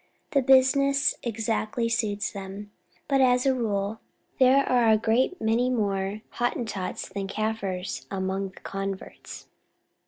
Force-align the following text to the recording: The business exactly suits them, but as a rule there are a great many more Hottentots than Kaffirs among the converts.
The 0.31 0.41
business 0.41 1.13
exactly 1.21 1.87
suits 1.87 2.31
them, 2.31 2.71
but 3.07 3.21
as 3.21 3.45
a 3.45 3.53
rule 3.53 3.99
there 4.39 4.67
are 4.67 4.89
a 4.89 4.97
great 4.97 5.39
many 5.39 5.69
more 5.69 6.21
Hottentots 6.39 7.07
than 7.09 7.27
Kaffirs 7.27 8.07
among 8.09 8.49
the 8.49 8.61
converts. 8.61 9.45